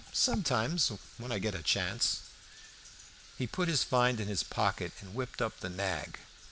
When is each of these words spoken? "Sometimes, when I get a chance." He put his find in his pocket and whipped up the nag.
"Sometimes, 0.11 0.91
when 1.19 1.31
I 1.31 1.37
get 1.37 1.53
a 1.53 1.61
chance." 1.61 2.21
He 3.37 3.45
put 3.45 3.67
his 3.69 3.83
find 3.83 4.19
in 4.19 4.27
his 4.27 4.41
pocket 4.41 4.93
and 4.99 5.13
whipped 5.13 5.43
up 5.43 5.59
the 5.59 5.69
nag. 5.69 6.17